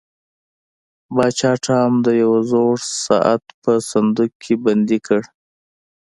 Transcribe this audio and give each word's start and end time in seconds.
پاچا 1.15 1.51
ټام 1.65 1.91
د 2.05 2.07
یو 2.23 2.33
زوړ 2.51 2.75
ساعت 3.05 3.43
په 3.61 3.71
صندوق 3.91 4.31
کې 4.43 4.53
بندي 4.63 4.99
کړ. 5.07 5.21